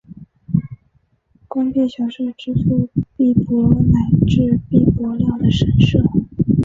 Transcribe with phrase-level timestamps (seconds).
[1.47, 5.99] 官币小社支付币帛乃至币帛料的神社。